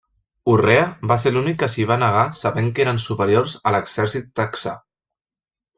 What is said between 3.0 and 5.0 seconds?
superiors a l'exèrcit texà.